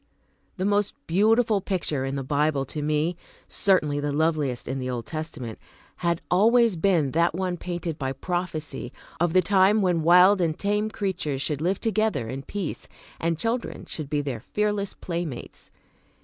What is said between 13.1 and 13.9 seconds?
and children